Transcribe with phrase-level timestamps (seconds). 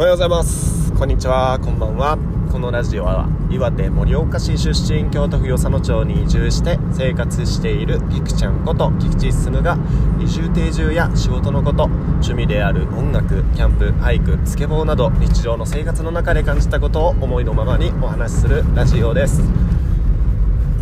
[0.00, 0.94] おはようございます。
[0.94, 1.58] こんにちは。
[1.62, 2.16] こんばんは。
[2.50, 9.76] このラジオは岩手盛岡市出身京都府与謝野町に移住して生活しているキクちゃんこと菊池進が
[10.18, 19.42] 移住定住や仕事のこと趣味である音楽キャンプ俳句スケボーなど日常の生活の中で感じたことを思いのままにお話しするラジオです。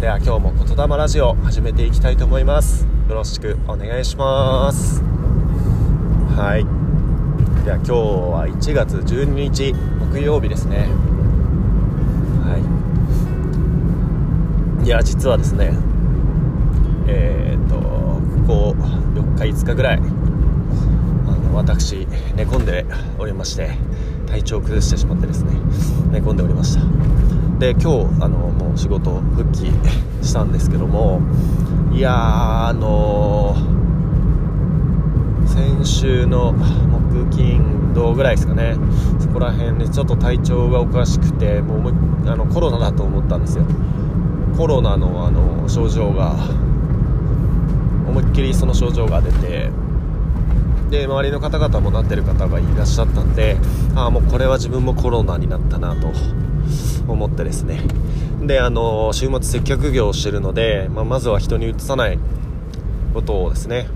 [0.00, 2.86] では今日も言霊ラジオ始めていきたいと思います。
[3.08, 5.02] よろしくお願いします。
[6.36, 6.77] はい。
[7.68, 10.88] では今日は1月12日木曜日ですね。
[12.42, 12.56] は
[14.82, 14.86] い。
[14.86, 15.76] いや実はですね
[17.06, 17.74] えー、っと
[18.46, 18.76] ここ
[19.14, 22.86] 4日5日ぐらいあの私寝込んで
[23.18, 23.72] おりまして
[24.28, 25.52] 体調を崩してしまってですね
[26.10, 26.80] 寝込んでおりました。
[27.58, 29.66] で今日あのもう仕事復帰
[30.26, 31.20] したんですけども
[31.92, 36.54] いやあのー、先週の
[37.38, 38.76] 金土ぐらいですかね。
[39.18, 41.92] そこら辺でちょっと体調がおかしくてもう
[42.28, 43.64] あのコロナだと思ったんですよ。
[44.56, 46.34] コロナのあの症状が。
[48.08, 49.70] 思いっきりその症状が出て
[50.90, 53.56] で周りの方々もなってる方がいらっしゃったんで
[53.94, 56.10] ああもうこれは自分もコロナになったなと
[57.06, 57.80] 思ってですね。
[58.42, 62.18] であの週末接客業をしてるので、まあ、まずは人にうつさない
[63.12, 63.88] ことをですね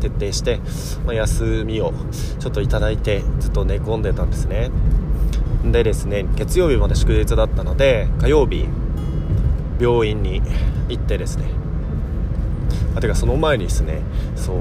[0.00, 0.60] 徹底して、
[1.04, 1.92] まあ、休みを
[2.38, 4.70] ちょっといただいてずっと寝込んでたんですね。
[5.64, 8.66] でですね月曜日まで祝日だったので火曜日
[9.80, 10.42] 病院に
[10.88, 11.46] 行ってですね。
[12.96, 14.02] あてかその前にですね
[14.36, 14.56] そう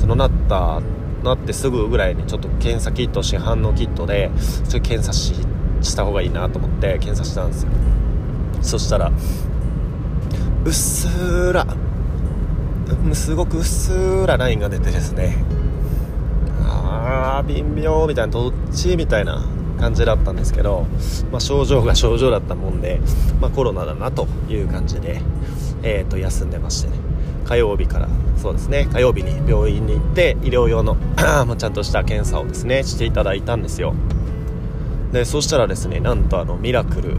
[0.00, 0.80] そのなった
[1.22, 4.30] なってすぐぐらいにちょっと検査キット市販のキットで
[4.68, 5.34] ちょ検査し
[5.82, 7.70] した方がいいなと思って検査したんですよ。
[8.62, 9.12] そしたら
[10.64, 11.66] うっすら
[13.14, 15.36] すごくうっすらラインが出てですね。
[16.62, 19.44] あー微妙みたいなどっちみたいな
[19.78, 20.86] 感じだったんですけど、
[21.32, 23.00] まあ、症状が症状だったもんで、
[23.40, 25.20] まあ、コロナだなという感じで、
[25.82, 26.96] えー、と休んでましてね。
[27.46, 28.88] 火曜日からそうですね。
[28.92, 30.96] 火曜日に病院に行って医療用の
[31.58, 33.94] ちゃんとした検査をですねしていただいたんですよ。
[35.12, 37.16] でそしたらですねなんとあのミラクル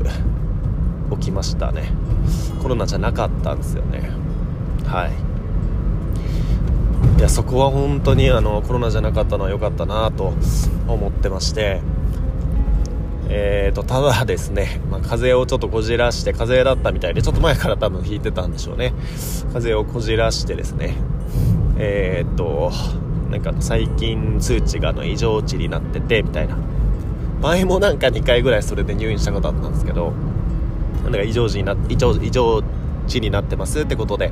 [1.12, 1.92] 起きましたね。
[2.62, 4.12] コロナじゃなかったんですよね。
[4.86, 5.31] はい。
[7.22, 10.34] いやそこは本当にあのコロナじゃなかったのは良かったなと
[10.88, 11.80] 思ってまして。
[13.30, 18.94] えーと、ただですね、まあ、風邪をちょっとこじらして風邪だったみたいでちょっと前から多分引いてたんでしょうね。
[19.54, 20.96] 風邪をこじらしてですね。
[21.78, 22.72] えー、っと
[23.30, 26.58] なんか最近数値がの異常値になっててみたいな。
[27.44, 30.12] 前もなんか2回ぐらいそれで入院したことあったんですけど
[31.04, 32.64] なんか異常値にな異常異常
[33.08, 34.32] 値になってますってことで、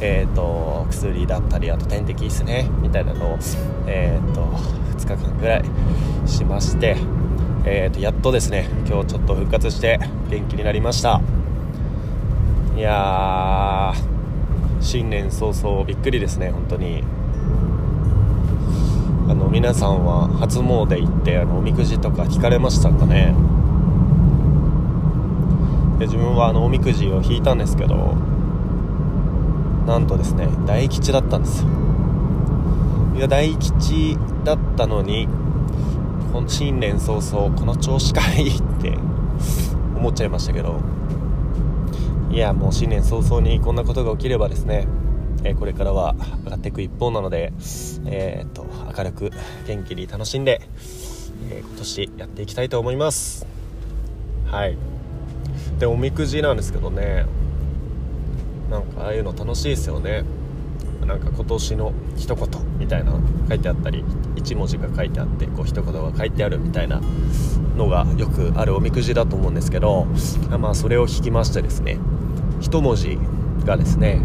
[0.00, 3.38] えーと、薬だったりあと点滴ですねみたいなのを、
[3.86, 4.42] えーと、
[4.98, 5.64] 2日間ぐらい
[6.26, 6.96] しまして、
[7.64, 11.20] えーと、やっとですね今日ちょっと復活して元気になりました。
[12.76, 13.92] いや
[14.80, 17.04] 新年早々びっくりですね本当に。
[19.28, 23.32] あの皆さんは初詣行ってあのおみくじとか引かれましたかね？
[26.06, 28.14] 自分はあのおみくじを引いたんですけど
[29.86, 31.68] なんとですね大吉だったんですよ。
[33.16, 35.28] いや大吉だったのに
[36.32, 38.96] この新年早々この調子かいって
[39.96, 40.80] 思っちゃいましたけど。
[42.30, 44.86] いやもう新年早々にこんなことが起きればですね、
[45.42, 47.52] えー、これからは上がっていく一方なので、
[48.06, 48.64] えー、っと
[48.96, 49.32] 明るく
[49.66, 50.60] 元気に楽しんで、
[51.50, 53.48] えー、今年やっていきたいと思います。
[54.46, 54.99] はい。
[55.80, 57.24] でおみくじなんですけどね。
[58.70, 60.24] なんかああいうの楽しいですよね。
[61.06, 62.48] なんか今年の一言
[62.78, 63.14] みたいな
[63.48, 64.04] 書いてあったり
[64.36, 67.00] 1文字が書いてあってこう一言が書いてあるみたいな
[67.76, 70.06] のがよくあるおみくじだと思うんですけど
[70.60, 71.98] まあそれを引きましてですね
[72.60, 73.18] 一文字
[73.64, 74.20] がですね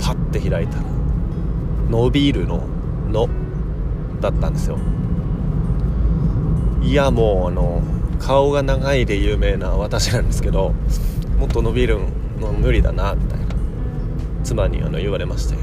[0.00, 0.82] パッて開いたら
[1.88, 2.64] 「伸びるの
[3.08, 3.28] 「の」
[4.20, 4.78] だったんですよ。
[6.82, 7.80] いやもうあの
[8.18, 10.74] 顔が長いで有名な私なんですけど
[11.38, 11.98] もっと伸びる
[12.40, 13.46] の無理だなみたいな。
[14.42, 15.56] 妻にあの言われまして。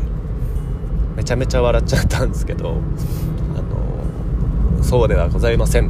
[1.16, 2.82] めちゃめちゃ笑っちゃったんですけど
[3.56, 3.62] あ
[4.78, 5.90] のそうではございません。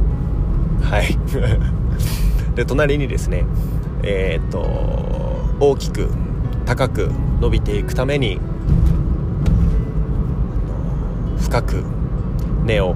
[0.82, 1.18] はい。
[2.54, 3.44] で隣にですね
[4.02, 4.60] えー、っと
[5.60, 6.08] 大きく
[6.66, 8.38] 高く伸びていくために
[11.40, 11.84] 深く
[12.64, 12.94] 根を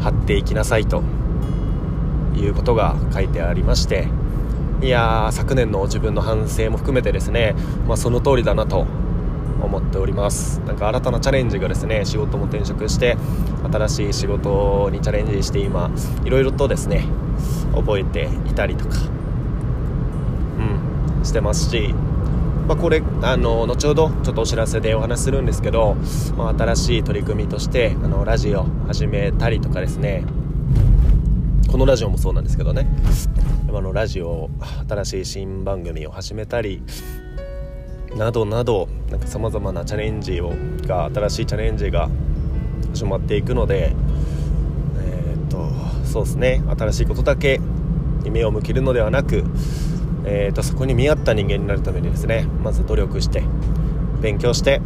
[0.00, 1.02] 張っていきなさいと。
[2.36, 4.08] いうことが書いてありまして
[4.80, 7.54] いや昨年の自分の反省も含めてですね、
[7.86, 8.86] まあ、その通りだなと
[9.62, 10.60] 思っております。
[10.60, 13.16] なんか新たなチャレンジがですね仕事も転職して
[13.72, 15.90] 新しい仕事にチャレンジして今
[16.24, 17.06] いろいろとですね
[17.74, 18.96] 覚えていたりとか
[20.58, 21.94] うんしてますし
[22.66, 25.96] まあ、これあの後ほどちょっとお知らせでお話しするんですけど、
[26.34, 30.24] まあ、新しい取り組みとしてあのラジオ始めたりとかですね
[31.74, 32.86] このラジオもそうなんですけどね。
[33.68, 34.48] あのラジオ
[34.88, 36.80] 新しい新番組を始めたり
[38.16, 38.88] などなど
[39.24, 40.52] さまざまなチャレンジを
[40.86, 42.08] が新しいチャレンジが
[42.92, 43.92] 始まっていくので
[45.00, 46.62] えー、っとそうですね。
[46.78, 47.58] 新しいことだけ
[48.22, 49.42] に目を向けるのではなく、
[50.26, 53.42] えー、っとそこに見合った人間になるためにですねまず努力して
[54.20, 54.80] 勉強して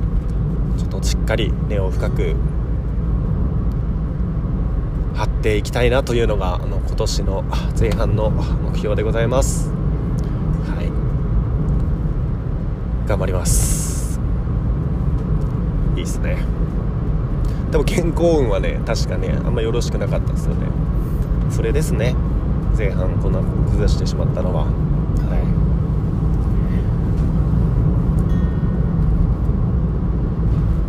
[0.79, 2.35] ちょっとしっかり根を深く
[5.39, 7.45] っていきたいなというのがあの今年の
[7.79, 9.71] 前半の目標でございます。
[9.71, 10.91] はい。
[13.09, 14.19] 頑張ります。
[15.97, 16.39] いいっすね。
[17.71, 20.67] でも健康運はね確かねあんまよろしくなかったですよね。
[21.51, 22.17] それですね。
[22.77, 24.65] 前半こんな崩してしまったのは。
[24.65, 24.71] は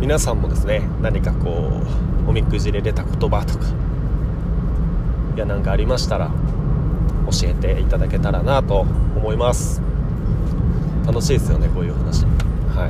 [0.00, 1.84] 皆さんもですね何かこ
[2.26, 3.66] うおみくじで出た言葉とか
[5.40, 6.30] や何かありましたら
[7.30, 9.82] 教えていただけたらなと思います。
[11.06, 12.24] 楽しいですよねこういう話。
[12.24, 12.88] は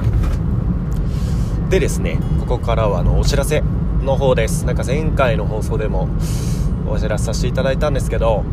[1.69, 1.71] い。
[1.71, 3.63] でですねここからはあのお知らせ
[4.03, 4.67] の方です。
[4.67, 6.09] なんか前回の放送でも
[6.89, 8.45] お知らせさせていただいたんですけど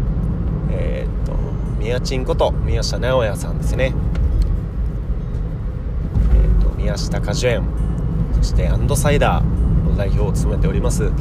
[0.69, 1.33] えー、っと
[1.79, 3.93] 宮ちんこと宮下直也さんですね。
[6.33, 7.63] えー、っと宮下果樹園
[8.35, 11.11] そしてアンドサイダーの代表を務めております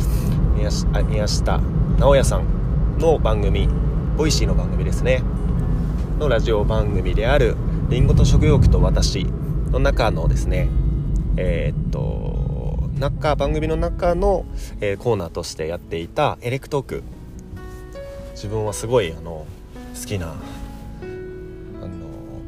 [0.54, 1.60] 宮下宮下
[1.98, 2.55] 直也さん。
[2.98, 3.68] の番組
[4.16, 5.22] ボイシーの番組ですね。
[6.18, 7.54] のラジオ番組である
[7.90, 9.26] 「りんごと食欲と私」
[9.70, 10.70] の中のですね
[11.36, 14.46] えー、っと中番組の中の、
[14.80, 17.02] えー、コーナーとしてやっていたエレクトーク。
[18.32, 19.46] 自分はすごいあの
[19.98, 20.36] 好きなあの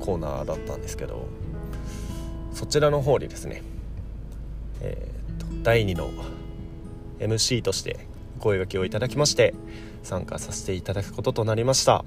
[0.00, 1.26] コーナーだったんですけど
[2.52, 3.62] そちらの方にですね
[4.82, 6.10] えー、っと第2の
[7.20, 8.06] MC として
[8.38, 9.54] 声がけをいただきまして
[10.08, 12.02] 参加させていただくこととなりました。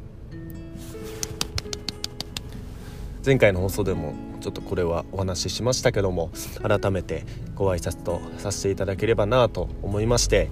[3.23, 6.31] 前回の放送でもちょっとこれはお話ししましたけども
[6.63, 10.49] 改めてご挨拶とさせていただければなと思いまして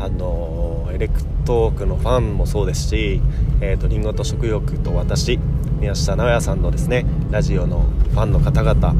[0.00, 3.20] あのエレクトークのファンもそうですし、
[3.60, 5.38] えーと、リンゴと食欲と私
[5.78, 8.94] 宮下直也さんのですねラジオのファンの方々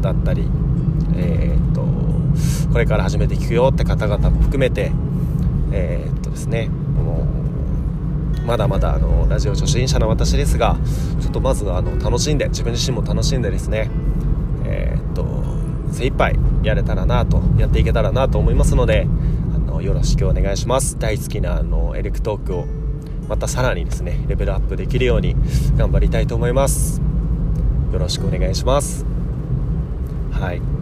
[0.00, 0.48] だったり
[1.14, 1.84] えーと
[2.72, 4.90] これから始めて聞くよって方々も含めて
[5.72, 6.68] えー、とですね。
[6.68, 7.26] も
[8.42, 10.76] うまだまだあのラジオ初心者の私ですが
[11.20, 13.90] ちょっとまずあの楽しんで自分自身も楽しんでですね。
[14.64, 15.26] えー、っと
[15.92, 19.06] 精一杯やれたらなとやっていけたらなと思いますので
[19.54, 20.98] あのよろしくお願いします。
[20.98, 22.66] 大好きなあのエレクトークを
[23.28, 25.36] またさらにですねレベルアップできるように
[25.76, 27.00] 頑張りたいと思います。
[27.92, 29.04] よろしくお願いします。
[30.32, 30.79] はい。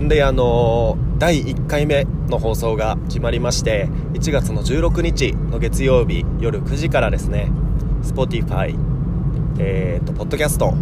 [0.00, 7.50] であの第1回目の放送が決まりまして1月の16日の月曜日夜9時からですね
[8.02, 8.78] Spotify
[9.58, 10.74] えっ、ー、とポッドキャスト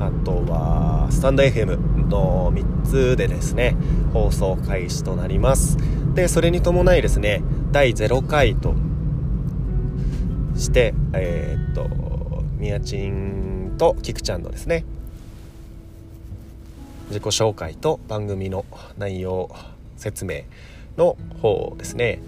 [0.00, 3.76] あとはスタンド FM の3つでですね
[4.12, 5.76] 放送開始となります。
[6.14, 7.42] でそれに伴いですね
[7.72, 8.74] 第0回と
[10.56, 14.84] してえっ、ー、とみやちんときくちゃんのですね
[17.14, 18.64] 自己紹介と番組の
[18.98, 19.48] 内容
[19.96, 20.42] 説明
[20.96, 22.20] の方ですね。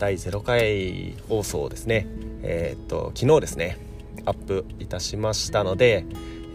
[0.00, 2.08] 第0回放送ですね。
[2.42, 3.78] えー、っと昨日ですね
[4.24, 6.04] アップいたしましたので、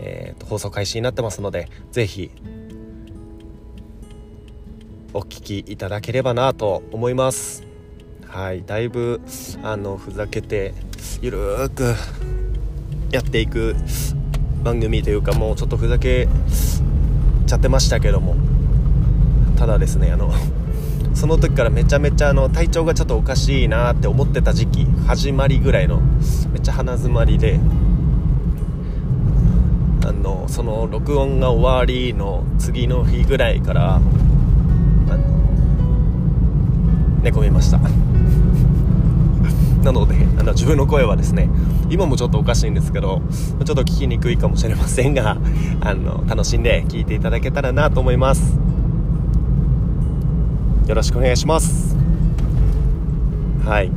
[0.02, 2.32] えー、っと放送開始になってますので是非
[5.14, 7.64] お聞きいただければなと思います。
[8.28, 9.22] はいだいぶ
[9.64, 10.74] あのふざけて
[11.22, 11.96] ゆるーく
[13.12, 13.74] やっていく
[14.66, 16.28] 番組というかもうちょっとふざけ
[17.50, 18.36] ちゃってましたけども。
[19.58, 20.32] ただですねあの
[21.14, 26.00] その時からめちゃめちゃあの体調がちょっとおかしいなって思ってた時期始まりぐらいの
[26.54, 27.60] めっちゃ鼻づまりで
[30.06, 34.00] あのその録音が終わりの次の日ぐらいから
[37.22, 37.80] 寝込みました。
[39.84, 41.50] なのであの自分の声はですね
[41.90, 43.22] 今もちょっとおかしいんですけど
[43.66, 45.38] ちょっと聞きにくいかもしれませんが
[45.82, 48.60] あの楽しんで聞いていただけたらなと思います。
[50.88, 51.96] よろしくお願いします。
[53.64, 53.92] はい。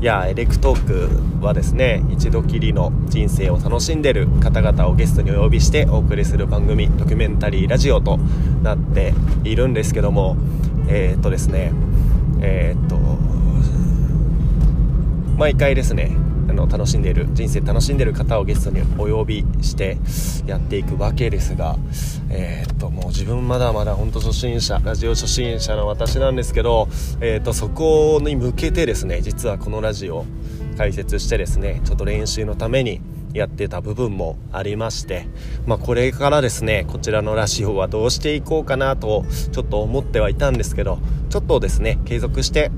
[0.00, 8.18] いやエレクトークはですね一度きりの人生を楽しんでる方々をゲストにお呼びしてお送りする番組ドキュメンタリーラジオと
[8.64, 9.14] なって
[9.44, 10.36] いるんですけども
[10.88, 11.72] えー、っとですね
[12.42, 12.96] えー、っと
[15.38, 16.16] 毎回ですね
[16.48, 19.96] あの楽しんでいる人生楽しんでいる方をゲストにお呼びして
[20.44, 21.76] やっていくわけですが、
[22.30, 26.88] えー、っともう自分まだまだ本当初心者ラジオ初心者の私なんですけど、
[27.20, 30.26] えー、っとそこに向けてですね実はこのラジオ
[30.76, 33.00] 解説してですねちょっと練習のために
[33.34, 35.26] やってた部分もありまして、
[35.66, 40.98] まあ、これからですねこちらのラジオはどうしていこうかなとちょっと思ってはいたんですけど
[41.30, 42.70] ちょっとですね継続して、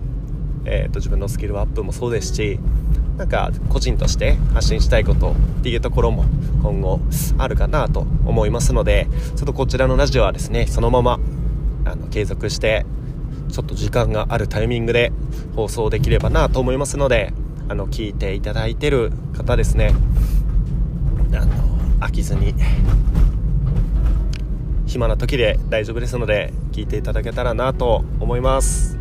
[0.64, 2.60] えー、と自分のスキルアップもそうですし
[3.16, 6.24] なんか個人として発信したいことっていうところも
[6.62, 7.00] 今後
[7.38, 11.20] あるかなと思いますのでちょっとこちらのラジオはですねそのまま
[11.84, 12.86] あの継続して
[13.52, 15.12] ちょっと時間があるタイミングで
[15.54, 17.32] 放送できればなと思いますので
[17.68, 19.94] あの聞いていただいてる方ですね
[21.36, 21.52] あの
[22.00, 22.54] 飽きずに
[24.86, 28.96] 暇な時で大丈夫ですので聞いていただけたらなと思います。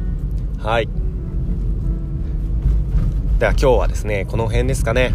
[0.59, 0.89] はい。
[3.37, 5.13] では今日はですねこの辺ですかね。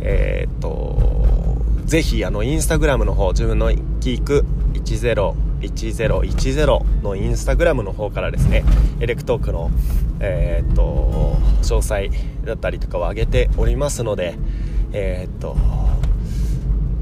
[0.00, 8.64] えー、っとぜひあのインスタグラムの方自分の聞く101010のインスタグラムの方からですね
[9.00, 9.70] エレクトークの
[10.20, 12.08] えー、っと詳細
[12.44, 14.38] だったりとかを上げておりますので
[14.92, 15.56] えー、っと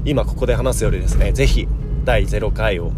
[0.05, 1.67] 今ここで話すよりですね是非
[2.03, 2.91] 第0回を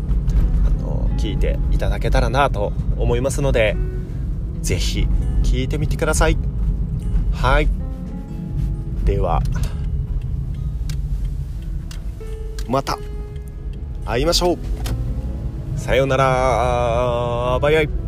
[0.66, 3.76] あの聞いていただけたらなと思いますので
[4.62, 5.08] 是非
[5.44, 6.38] 聞いてみてください。
[7.34, 7.68] はい。
[9.04, 9.42] では
[12.68, 12.98] また
[14.06, 14.58] 会いましょう。
[15.78, 17.60] さようなら。
[17.62, 18.03] バイバイ。